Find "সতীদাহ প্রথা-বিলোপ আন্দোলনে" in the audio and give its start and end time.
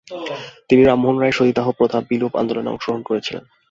1.37-2.69